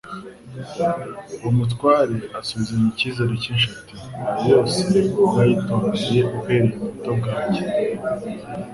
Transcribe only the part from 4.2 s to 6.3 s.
«Ayo yose narayitondcye